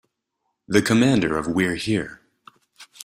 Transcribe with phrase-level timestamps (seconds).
[0.67, 2.21] The commander of We're Here!